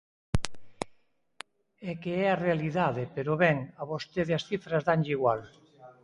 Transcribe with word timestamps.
E 1.89 1.91
que 2.01 2.13
é 2.23 2.27
a 2.29 2.41
realidade, 2.45 3.03
pero, 3.15 3.31
ben, 3.43 3.57
a 3.81 3.83
vostede 3.91 4.31
as 4.39 4.45
cifras 4.49 4.85
danlle 4.87 5.13
igual. 5.17 5.41